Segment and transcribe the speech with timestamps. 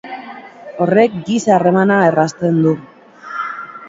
[0.85, 2.73] Horrek giza harremana errazten du.